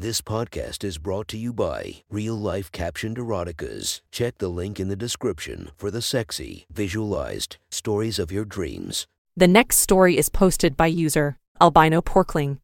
This 0.00 0.22
podcast 0.22 0.82
is 0.82 0.96
brought 0.96 1.28
to 1.28 1.36
you 1.36 1.52
by 1.52 1.96
Real 2.08 2.34
Life 2.34 2.72
Captioned 2.72 3.18
Eroticas. 3.18 4.00
Check 4.10 4.38
the 4.38 4.48
link 4.48 4.80
in 4.80 4.88
the 4.88 4.96
description 4.96 5.72
for 5.76 5.90
the 5.90 6.00
sexy, 6.00 6.64
visualized 6.72 7.58
stories 7.70 8.18
of 8.18 8.32
your 8.32 8.46
dreams. 8.46 9.06
The 9.36 9.46
next 9.46 9.76
story 9.76 10.16
is 10.16 10.30
posted 10.30 10.74
by 10.74 10.86
user 10.86 11.36
Albino 11.60 12.00
Porkling 12.00 12.60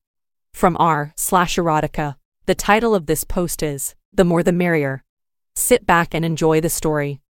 from 0.55 0.79
r 0.81 1.13
slash 1.15 1.57
erotica. 1.57 2.17
The 2.47 2.55
title 2.55 2.95
of 2.95 3.05
this 3.05 3.23
post 3.23 3.63
is 3.63 3.95
The 4.15 4.25
More 4.25 4.43
the 4.43 4.51
Merrier. 4.51 5.05
Sit 5.55 5.85
back 5.87 6.15
and 6.15 6.25
enjoy 6.25 6.63
the 6.63 6.71
story. 6.71 7.21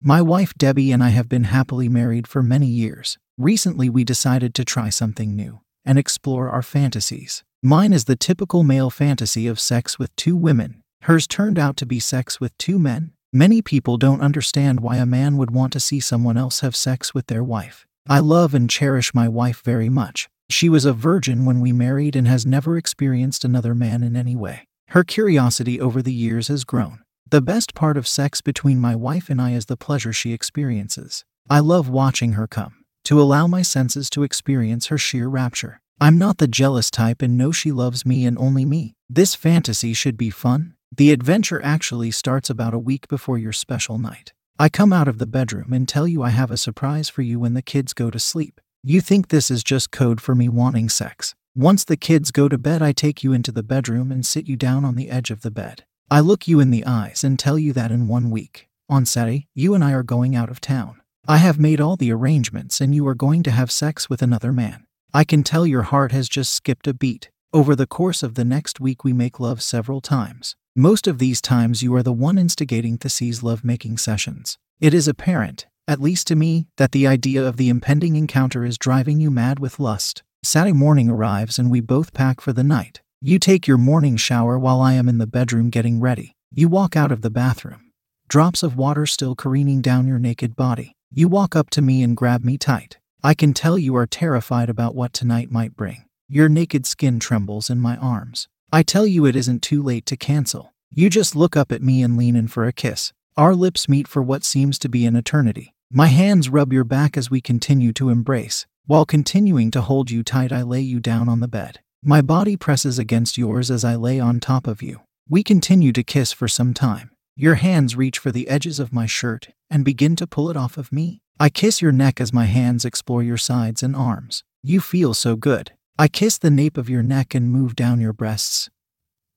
My 0.00 0.22
wife 0.22 0.54
Debbie 0.56 0.92
and 0.92 1.04
I 1.04 1.10
have 1.10 1.28
been 1.28 1.44
happily 1.44 1.90
married 1.90 2.26
for 2.26 2.42
many 2.42 2.68
years. 2.68 3.18
Recently, 3.36 3.90
we 3.90 4.02
decided 4.02 4.54
to 4.54 4.64
try 4.64 4.88
something 4.88 5.36
new 5.36 5.60
and 5.84 5.98
explore 5.98 6.48
our 6.48 6.62
fantasies. 6.62 7.44
Mine 7.64 7.92
is 7.92 8.06
the 8.06 8.16
typical 8.16 8.64
male 8.64 8.90
fantasy 8.90 9.46
of 9.46 9.60
sex 9.60 9.96
with 9.96 10.14
two 10.16 10.34
women. 10.34 10.82
Hers 11.02 11.28
turned 11.28 11.60
out 11.60 11.76
to 11.76 11.86
be 11.86 12.00
sex 12.00 12.40
with 12.40 12.58
two 12.58 12.76
men. 12.76 13.12
Many 13.32 13.62
people 13.62 13.98
don't 13.98 14.20
understand 14.20 14.80
why 14.80 14.96
a 14.96 15.06
man 15.06 15.36
would 15.36 15.52
want 15.52 15.72
to 15.74 15.78
see 15.78 16.00
someone 16.00 16.36
else 16.36 16.58
have 16.58 16.74
sex 16.74 17.14
with 17.14 17.28
their 17.28 17.44
wife. 17.44 17.86
I 18.08 18.18
love 18.18 18.52
and 18.52 18.68
cherish 18.68 19.14
my 19.14 19.28
wife 19.28 19.62
very 19.64 19.88
much. 19.88 20.28
She 20.50 20.68
was 20.68 20.84
a 20.84 20.92
virgin 20.92 21.44
when 21.44 21.60
we 21.60 21.70
married 21.70 22.16
and 22.16 22.26
has 22.26 22.44
never 22.44 22.76
experienced 22.76 23.44
another 23.44 23.76
man 23.76 24.02
in 24.02 24.16
any 24.16 24.34
way. 24.34 24.66
Her 24.88 25.04
curiosity 25.04 25.80
over 25.80 26.02
the 26.02 26.12
years 26.12 26.48
has 26.48 26.64
grown. 26.64 26.98
The 27.30 27.40
best 27.40 27.76
part 27.76 27.96
of 27.96 28.08
sex 28.08 28.40
between 28.40 28.80
my 28.80 28.96
wife 28.96 29.30
and 29.30 29.40
I 29.40 29.52
is 29.52 29.66
the 29.66 29.76
pleasure 29.76 30.12
she 30.12 30.32
experiences. 30.32 31.24
I 31.48 31.60
love 31.60 31.88
watching 31.88 32.32
her 32.32 32.48
come, 32.48 32.84
to 33.04 33.22
allow 33.22 33.46
my 33.46 33.62
senses 33.62 34.10
to 34.10 34.24
experience 34.24 34.86
her 34.86 34.98
sheer 34.98 35.28
rapture. 35.28 35.80
I'm 36.00 36.18
not 36.18 36.38
the 36.38 36.48
jealous 36.48 36.90
type 36.90 37.22
and 37.22 37.38
know 37.38 37.52
she 37.52 37.70
loves 37.70 38.04
me 38.04 38.26
and 38.26 38.36
only 38.38 38.64
me. 38.64 38.94
This 39.08 39.34
fantasy 39.34 39.92
should 39.92 40.16
be 40.16 40.30
fun. 40.30 40.74
The 40.96 41.12
adventure 41.12 41.62
actually 41.62 42.10
starts 42.10 42.50
about 42.50 42.74
a 42.74 42.78
week 42.78 43.08
before 43.08 43.38
your 43.38 43.52
special 43.52 43.98
night. 43.98 44.32
I 44.58 44.68
come 44.68 44.92
out 44.92 45.08
of 45.08 45.18
the 45.18 45.26
bedroom 45.26 45.72
and 45.72 45.88
tell 45.88 46.06
you 46.06 46.22
I 46.22 46.30
have 46.30 46.50
a 46.50 46.56
surprise 46.56 47.08
for 47.08 47.22
you 47.22 47.38
when 47.40 47.54
the 47.54 47.62
kids 47.62 47.94
go 47.94 48.10
to 48.10 48.18
sleep. 48.18 48.60
You 48.82 49.00
think 49.00 49.28
this 49.28 49.50
is 49.50 49.62
just 49.62 49.90
code 49.90 50.20
for 50.20 50.34
me 50.34 50.48
wanting 50.48 50.88
sex. 50.88 51.34
Once 51.54 51.84
the 51.84 51.96
kids 51.96 52.30
go 52.30 52.48
to 52.48 52.58
bed, 52.58 52.82
I 52.82 52.92
take 52.92 53.22
you 53.22 53.32
into 53.32 53.52
the 53.52 53.62
bedroom 53.62 54.10
and 54.10 54.26
sit 54.26 54.48
you 54.48 54.56
down 54.56 54.84
on 54.84 54.96
the 54.96 55.10
edge 55.10 55.30
of 55.30 55.42
the 55.42 55.50
bed. 55.50 55.84
I 56.10 56.20
look 56.20 56.48
you 56.48 56.60
in 56.60 56.70
the 56.70 56.84
eyes 56.84 57.22
and 57.24 57.38
tell 57.38 57.58
you 57.58 57.72
that 57.72 57.90
in 57.90 58.08
one 58.08 58.30
week, 58.30 58.68
on 58.88 59.06
Saturday, 59.06 59.48
you 59.54 59.74
and 59.74 59.84
I 59.84 59.92
are 59.92 60.02
going 60.02 60.34
out 60.34 60.50
of 60.50 60.60
town. 60.60 61.00
I 61.28 61.36
have 61.36 61.58
made 61.58 61.80
all 61.80 61.96
the 61.96 62.12
arrangements 62.12 62.80
and 62.80 62.94
you 62.94 63.06
are 63.06 63.14
going 63.14 63.42
to 63.44 63.50
have 63.50 63.70
sex 63.70 64.10
with 64.10 64.20
another 64.20 64.52
man. 64.52 64.86
I 65.14 65.24
can 65.24 65.42
tell 65.42 65.66
your 65.66 65.82
heart 65.82 66.10
has 66.12 66.26
just 66.26 66.54
skipped 66.54 66.86
a 66.86 66.94
beat. 66.94 67.28
Over 67.52 67.76
the 67.76 67.86
course 67.86 68.22
of 68.22 68.34
the 68.34 68.46
next 68.46 68.80
week, 68.80 69.04
we 69.04 69.12
make 69.12 69.38
love 69.38 69.62
several 69.62 70.00
times. 70.00 70.56
Most 70.74 71.06
of 71.06 71.18
these 71.18 71.42
times, 71.42 71.82
you 71.82 71.94
are 71.94 72.02
the 72.02 72.14
one 72.14 72.38
instigating 72.38 72.96
Thesey's 72.96 73.42
love-making 73.42 73.98
sessions. 73.98 74.56
It 74.80 74.94
is 74.94 75.06
apparent, 75.06 75.66
at 75.86 76.00
least 76.00 76.28
to 76.28 76.34
me, 76.34 76.66
that 76.78 76.92
the 76.92 77.06
idea 77.06 77.46
of 77.46 77.58
the 77.58 77.68
impending 77.68 78.16
encounter 78.16 78.64
is 78.64 78.78
driving 78.78 79.20
you 79.20 79.30
mad 79.30 79.58
with 79.58 79.78
lust. 79.78 80.22
Saturday 80.42 80.72
morning 80.72 81.10
arrives 81.10 81.58
and 81.58 81.70
we 81.70 81.80
both 81.80 82.14
pack 82.14 82.40
for 82.40 82.54
the 82.54 82.64
night. 82.64 83.02
You 83.20 83.38
take 83.38 83.66
your 83.66 83.76
morning 83.76 84.16
shower 84.16 84.58
while 84.58 84.80
I 84.80 84.94
am 84.94 85.10
in 85.10 85.18
the 85.18 85.26
bedroom 85.26 85.68
getting 85.68 86.00
ready. 86.00 86.32
You 86.54 86.68
walk 86.68 86.96
out 86.96 87.12
of 87.12 87.20
the 87.20 87.30
bathroom. 87.30 87.92
Drops 88.28 88.62
of 88.62 88.78
water 88.78 89.04
still 89.04 89.34
careening 89.34 89.82
down 89.82 90.08
your 90.08 90.18
naked 90.18 90.56
body. 90.56 90.96
You 91.12 91.28
walk 91.28 91.54
up 91.54 91.68
to 91.70 91.82
me 91.82 92.02
and 92.02 92.16
grab 92.16 92.44
me 92.44 92.56
tight. 92.56 92.96
I 93.24 93.34
can 93.34 93.54
tell 93.54 93.78
you 93.78 93.94
are 93.94 94.06
terrified 94.06 94.68
about 94.68 94.96
what 94.96 95.12
tonight 95.12 95.48
might 95.48 95.76
bring. 95.76 96.06
Your 96.28 96.48
naked 96.48 96.86
skin 96.86 97.20
trembles 97.20 97.70
in 97.70 97.78
my 97.78 97.96
arms. 97.98 98.48
I 98.72 98.82
tell 98.82 99.06
you 99.06 99.26
it 99.26 99.36
isn't 99.36 99.62
too 99.62 99.80
late 99.80 100.06
to 100.06 100.16
cancel. 100.16 100.72
You 100.90 101.08
just 101.08 101.36
look 101.36 101.56
up 101.56 101.70
at 101.70 101.82
me 101.82 102.02
and 102.02 102.16
lean 102.16 102.34
in 102.34 102.48
for 102.48 102.66
a 102.66 102.72
kiss. 102.72 103.12
Our 103.36 103.54
lips 103.54 103.88
meet 103.88 104.08
for 104.08 104.22
what 104.22 104.42
seems 104.42 104.76
to 104.80 104.88
be 104.88 105.06
an 105.06 105.14
eternity. 105.14 105.72
My 105.88 106.08
hands 106.08 106.48
rub 106.48 106.72
your 106.72 106.82
back 106.82 107.16
as 107.16 107.30
we 107.30 107.40
continue 107.40 107.92
to 107.92 108.08
embrace. 108.08 108.66
While 108.86 109.04
continuing 109.04 109.70
to 109.70 109.82
hold 109.82 110.10
you 110.10 110.24
tight, 110.24 110.50
I 110.50 110.62
lay 110.62 110.80
you 110.80 110.98
down 110.98 111.28
on 111.28 111.38
the 111.38 111.46
bed. 111.46 111.78
My 112.02 112.22
body 112.22 112.56
presses 112.56 112.98
against 112.98 113.38
yours 113.38 113.70
as 113.70 113.84
I 113.84 113.94
lay 113.94 114.18
on 114.18 114.40
top 114.40 114.66
of 114.66 114.82
you. 114.82 115.00
We 115.28 115.44
continue 115.44 115.92
to 115.92 116.02
kiss 116.02 116.32
for 116.32 116.48
some 116.48 116.74
time. 116.74 117.12
Your 117.36 117.54
hands 117.54 117.94
reach 117.94 118.18
for 118.18 118.32
the 118.32 118.48
edges 118.48 118.80
of 118.80 118.92
my 118.92 119.06
shirt 119.06 119.50
and 119.70 119.84
begin 119.84 120.16
to 120.16 120.26
pull 120.26 120.50
it 120.50 120.56
off 120.56 120.76
of 120.76 120.90
me. 120.90 121.22
I 121.42 121.48
kiss 121.48 121.82
your 121.82 121.90
neck 121.90 122.20
as 122.20 122.32
my 122.32 122.44
hands 122.44 122.84
explore 122.84 123.20
your 123.20 123.36
sides 123.36 123.82
and 123.82 123.96
arms. 123.96 124.44
You 124.62 124.80
feel 124.80 125.12
so 125.12 125.34
good. 125.34 125.72
I 125.98 126.06
kiss 126.06 126.38
the 126.38 126.52
nape 126.52 126.78
of 126.78 126.88
your 126.88 127.02
neck 127.02 127.34
and 127.34 127.50
move 127.50 127.74
down 127.74 128.00
your 128.00 128.12
breasts, 128.12 128.70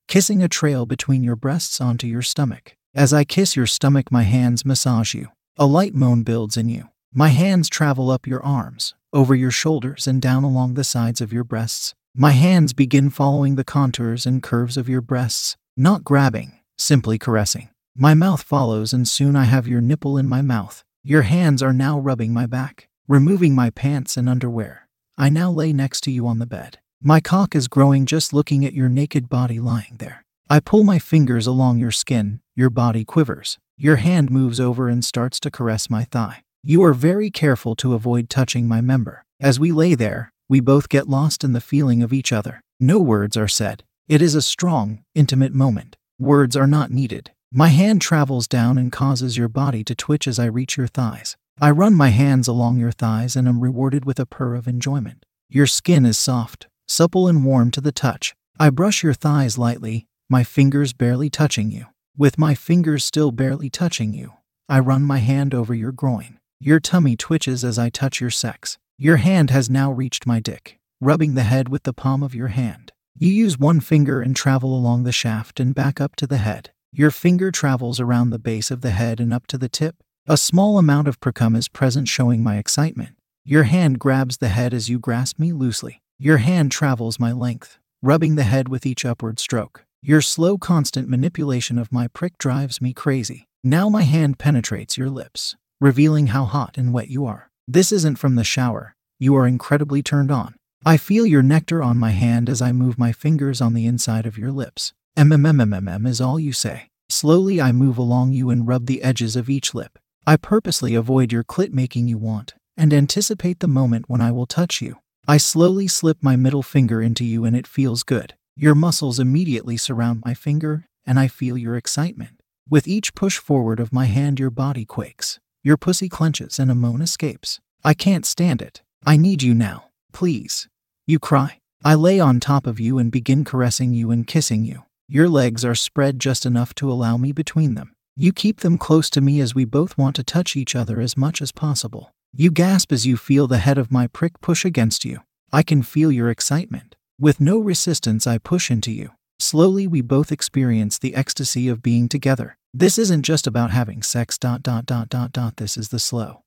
kissing 0.08 0.44
a 0.44 0.48
trail 0.48 0.86
between 0.86 1.24
your 1.24 1.36
breasts 1.36 1.82
onto 1.82 2.06
your 2.06 2.22
stomach. 2.22 2.78
As 2.94 3.12
I 3.12 3.24
kiss 3.24 3.56
your 3.56 3.66
stomach, 3.66 4.12
my 4.12 4.22
hands 4.22 4.64
massage 4.64 5.16
you. 5.16 5.30
A 5.58 5.66
light 5.66 5.96
moan 5.96 6.22
builds 6.22 6.58
in 6.58 6.70
you. 6.70 6.90
My 7.12 7.30
hands 7.30 7.70
travel 7.70 8.12
up 8.12 8.28
your 8.28 8.46
arms, 8.46 8.94
over 9.12 9.34
your 9.34 9.50
shoulders, 9.50 10.06
and 10.06 10.22
down 10.22 10.44
along 10.44 10.76
the 10.76 10.84
sides 10.84 11.22
of 11.22 11.34
your 11.34 11.44
breasts. 11.44 11.96
My 12.16 12.34
hands 12.34 12.74
begin 12.74 13.10
following 13.10 13.56
the 13.56 13.64
contours 13.64 14.28
and 14.28 14.44
curves 14.44 14.78
of 14.78 14.88
your 14.88 15.02
breasts, 15.02 15.58
not 15.76 16.04
grabbing, 16.04 16.60
simply 16.78 17.18
caressing. 17.18 17.70
My 17.96 18.14
mouth 18.14 18.44
follows, 18.44 18.94
and 18.94 19.08
soon 19.08 19.36
I 19.36 19.46
have 19.46 19.68
your 19.68 19.82
nipple 19.82 20.20
in 20.20 20.30
my 20.30 20.44
mouth. 20.44 20.85
Your 21.08 21.22
hands 21.22 21.62
are 21.62 21.72
now 21.72 22.00
rubbing 22.00 22.34
my 22.34 22.48
back, 22.48 22.88
removing 23.08 23.54
my 23.54 23.70
pants 23.70 24.18
and 24.18 24.28
underwear. 24.28 24.88
I 25.20 25.30
now 25.30 25.52
lay 25.52 25.72
next 25.72 26.02
to 26.06 26.12
you 26.12 26.26
on 26.26 26.40
the 26.40 26.48
bed. 26.48 26.80
My 27.00 27.20
cock 27.20 27.54
is 27.54 27.68
growing 27.68 28.08
just 28.08 28.34
looking 28.34 28.66
at 28.66 28.74
your 28.74 28.90
naked 28.90 29.30
body 29.30 29.60
lying 29.60 29.98
there. 30.00 30.26
I 30.50 30.60
pull 30.60 30.84
my 30.84 30.98
fingers 30.98 31.46
along 31.46 31.78
your 31.78 31.92
skin, 31.92 32.40
your 32.56 32.72
body 32.72 33.06
quivers. 33.06 33.60
Your 33.78 33.98
hand 33.98 34.32
moves 34.32 34.60
over 34.60 34.90
and 34.90 35.06
starts 35.06 35.40
to 35.42 35.52
caress 35.52 35.92
my 35.92 36.06
thigh. 36.06 36.42
You 36.64 36.84
are 36.84 36.96
very 36.96 37.30
careful 37.30 37.76
to 37.76 37.94
avoid 37.94 38.28
touching 38.28 38.68
my 38.68 38.82
member. 38.82 39.26
As 39.40 39.60
we 39.60 39.72
lay 39.72 39.94
there, 39.94 40.32
we 40.50 40.60
both 40.60 40.90
get 40.90 41.08
lost 41.08 41.44
in 41.44 41.54
the 41.54 41.62
feeling 41.62 42.02
of 42.02 42.14
each 42.14 42.32
other. 42.32 42.62
No 42.80 43.00
words 43.00 43.38
are 43.38 43.48
said. 43.48 43.84
It 44.10 44.24
is 44.24 44.34
a 44.34 44.42
strong, 44.42 45.04
intimate 45.14 45.54
moment. 45.54 45.98
Words 46.18 46.58
are 46.58 46.66
not 46.66 46.90
needed. 46.90 47.30
My 47.52 47.70
hand 47.70 48.02
travels 48.02 48.48
down 48.48 48.78
and 48.78 48.92
causes 48.92 49.38
your 49.38 49.48
body 49.48 49.84
to 49.86 49.96
twitch 49.96 50.28
as 50.28 50.40
I 50.40 50.46
reach 50.46 50.78
your 50.78 50.88
thighs. 50.88 51.38
I 51.62 51.72
run 51.72 51.94
my 51.94 52.10
hands 52.10 52.48
along 52.48 52.78
your 52.80 52.92
thighs 52.92 53.36
and 53.36 53.48
am 53.48 53.62
rewarded 53.62 54.04
with 54.04 54.20
a 54.20 54.26
purr 54.26 54.56
of 54.56 54.68
enjoyment. 54.68 55.26
Your 55.50 55.68
skin 55.68 56.06
is 56.06 56.18
soft, 56.18 56.68
supple, 56.88 57.28
and 57.28 57.46
warm 57.46 57.72
to 57.72 57.82
the 57.82 57.94
touch. 57.94 58.36
I 58.60 58.70
brush 58.72 59.04
your 59.04 59.14
thighs 59.14 59.58
lightly, 59.58 60.08
my 60.30 60.44
fingers 60.44 60.92
barely 60.92 61.30
touching 61.30 61.72
you. 61.72 61.86
With 62.18 62.38
my 62.38 62.56
fingers 62.56 63.06
still 63.06 63.32
barely 63.32 63.70
touching 63.70 64.14
you, 64.14 64.34
I 64.68 64.80
run 64.80 65.04
my 65.04 65.20
hand 65.20 65.54
over 65.54 65.74
your 65.74 65.92
groin. 65.92 66.40
Your 66.60 66.80
tummy 66.80 67.16
twitches 67.16 67.64
as 67.64 67.78
I 67.78 67.90
touch 67.90 68.20
your 68.20 68.32
sex. 68.32 68.78
Your 68.98 69.18
hand 69.18 69.50
has 69.50 69.70
now 69.70 69.92
reached 69.92 70.26
my 70.26 70.40
dick, 70.40 70.80
rubbing 71.00 71.36
the 71.36 71.44
head 71.44 71.70
with 71.70 71.84
the 71.84 71.94
palm 71.94 72.24
of 72.24 72.34
your 72.34 72.48
hand. 72.48 72.92
You 73.18 73.30
use 73.30 73.58
one 73.58 73.80
finger 73.80 74.22
and 74.22 74.36
travel 74.36 74.76
along 74.76 75.04
the 75.04 75.12
shaft 75.12 75.60
and 75.60 75.76
back 75.76 76.02
up 76.02 76.16
to 76.18 76.28
the 76.28 76.38
head. 76.38 76.72
Your 76.98 77.12
finger 77.12 77.52
travels 77.52 78.00
around 78.00 78.30
the 78.30 78.40
base 78.40 78.72
of 78.72 78.80
the 78.80 78.92
head 78.92 79.20
and 79.20 79.34
up 79.34 79.48
to 79.48 79.58
the 79.58 79.68
tip. 79.68 79.98
A 80.28 80.38
small 80.38 80.78
amount 80.78 81.10
of 81.10 81.20
precum 81.20 81.54
is 81.58 81.68
present, 81.68 82.08
showing 82.08 82.42
my 82.42 82.56
excitement. 82.56 83.18
Your 83.44 83.64
hand 83.64 84.00
grabs 84.00 84.38
the 84.38 84.48
head 84.48 84.74
as 84.74 84.88
you 84.88 84.98
grasp 84.98 85.38
me 85.38 85.52
loosely. 85.52 86.02
Your 86.18 86.38
hand 86.38 86.72
travels 86.72 87.20
my 87.20 87.34
length, 87.34 87.80
rubbing 88.02 88.36
the 88.36 88.44
head 88.44 88.70
with 88.70 88.86
each 88.86 89.04
upward 89.04 89.40
stroke. 89.40 89.84
Your 90.02 90.22
slow, 90.22 90.58
constant 90.58 91.10
manipulation 91.10 91.78
of 91.78 91.92
my 91.92 92.08
prick 92.08 92.38
drives 92.38 92.82
me 92.82 92.94
crazy. 92.94 93.46
Now 93.62 93.90
my 93.90 94.04
hand 94.04 94.40
penetrates 94.40 94.98
your 94.98 95.10
lips, 95.10 95.58
revealing 95.82 96.28
how 96.28 96.46
hot 96.46 96.78
and 96.78 96.94
wet 96.94 97.10
you 97.10 97.26
are. 97.26 97.50
This 97.68 97.92
isn't 97.92 98.20
from 98.20 98.36
the 98.36 98.46
shower. 98.46 98.96
You 99.20 99.36
are 99.36 99.46
incredibly 99.46 100.02
turned 100.02 100.32
on. 100.32 100.56
I 100.86 100.96
feel 100.96 101.26
your 101.26 101.44
nectar 101.44 101.84
on 101.84 101.98
my 101.98 102.12
hand 102.12 102.50
as 102.50 102.62
I 102.62 102.72
move 102.72 102.98
my 102.98 103.12
fingers 103.12 103.60
on 103.60 103.74
the 103.74 103.86
inside 103.86 104.26
of 104.26 104.38
your 104.38 104.54
lips. 104.54 104.94
MMMMMM 105.18 106.06
is 106.06 106.20
all 106.20 106.38
you 106.38 106.52
say. 106.52 106.90
Slowly 107.08 107.62
I 107.62 107.72
move 107.72 107.98
along 107.98 108.34
you 108.34 108.50
and 108.50 108.68
rub 108.68 108.86
the 108.86 109.02
edges 109.02 109.38
of 109.38 109.50
each 109.50 109.74
lip. 109.74 109.98
I 110.28 110.36
purposely 110.36 110.94
avoid 110.94 111.32
your 111.32 111.46
clit 111.46 111.72
making 111.72 112.10
you 112.10 112.18
want, 112.18 112.54
and 112.76 112.94
anticipate 112.94 113.60
the 113.62 113.68
moment 113.70 114.10
when 114.10 114.20
I 114.20 114.34
will 114.34 114.46
touch 114.46 114.82
you. 114.82 114.98
I 115.26 115.38
slowly 115.38 115.88
slip 115.88 116.18
my 116.22 116.36
middle 116.36 116.64
finger 116.64 117.02
into 117.02 117.24
you 117.24 117.46
and 117.46 117.56
it 117.56 117.66
feels 117.66 118.04
good. 118.04 118.34
Your 118.58 118.76
muscles 118.76 119.18
immediately 119.18 119.78
surround 119.78 120.22
my 120.26 120.34
finger, 120.34 120.86
and 121.06 121.18
I 121.18 121.30
feel 121.30 121.58
your 121.58 121.78
excitement. 121.78 122.42
With 122.70 122.86
each 122.86 123.16
push 123.16 123.38
forward 123.38 123.80
of 123.80 123.94
my 123.94 124.06
hand, 124.06 124.38
your 124.38 124.50
body 124.50 124.84
quakes. 124.84 125.40
Your 125.64 125.78
pussy 125.78 126.10
clenches 126.10 126.60
and 126.60 126.70
a 126.70 126.76
moan 126.76 127.02
escapes. 127.02 127.62
I 127.86 127.94
can't 127.94 128.26
stand 128.26 128.62
it. 128.62 128.82
I 129.06 129.16
need 129.16 129.44
you 129.44 129.54
now. 129.54 129.92
Please. 130.12 130.68
You 131.08 131.20
cry. 131.20 131.60
I 131.86 131.96
lay 131.96 132.20
on 132.20 132.42
top 132.42 132.68
of 132.68 132.82
you 132.82 132.98
and 132.98 133.14
begin 133.14 133.46
caressing 133.46 133.94
you 133.94 134.12
and 134.12 134.28
kissing 134.28 134.66
you. 134.66 134.84
Your 135.08 135.30
legs 135.30 135.64
are 135.64 135.76
spread 135.76 136.20
just 136.20 136.48
enough 136.48 136.74
to 136.76 136.92
allow 136.92 137.16
me 137.16 137.32
between 137.32 137.76
them. 137.76 137.94
You 138.16 138.34
keep 138.34 138.62
them 138.62 138.80
close 138.80 139.08
to 139.12 139.22
me 139.22 139.40
as 139.40 139.54
we 139.54 139.64
both 139.64 139.98
want 140.00 140.16
to 140.16 140.24
touch 140.24 140.56
each 140.56 140.76
other 140.76 141.00
as 141.00 141.16
much 141.16 141.44
as 141.44 141.52
possible. 141.52 142.12
You 142.34 142.50
gasp 142.50 142.92
as 142.92 143.06
you 143.06 143.16
feel 143.16 143.46
the 143.46 143.60
head 143.60 143.78
of 143.78 143.92
my 143.92 144.08
prick 144.08 144.42
push 144.42 144.66
against 144.66 145.06
you. 145.06 145.20
I 145.54 145.62
can 145.62 145.84
feel 145.84 146.12
your 146.12 146.32
excitement. 146.32 146.96
With 147.20 147.40
no 147.40 147.60
resistance, 147.60 148.26
I 148.26 148.40
push 148.40 148.72
into 148.72 148.92
you. 148.92 149.12
Slowly, 149.40 149.86
we 149.86 150.02
both 150.02 150.32
experience 150.32 150.98
the 150.98 151.14
ecstasy 151.14 151.68
of 151.68 151.84
being 151.84 152.10
together. 152.10 152.58
This 152.74 152.98
isn't 152.98 153.22
just 153.22 153.46
about 153.46 153.70
having 153.70 154.02
sex, 154.02 154.40
dot, 154.40 154.64
dot, 154.64 154.88
dot, 154.88 155.10
dot, 155.10 155.32
dot. 155.32 155.58
This 155.58 155.78
is 155.78 155.90
the 155.90 156.00
slow, 156.00 156.42